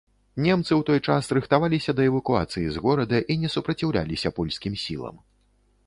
[0.45, 5.15] Немцы ў той час рыхтаваліся да эвакуацыі з горада і не супраціўляліся польскім сілам.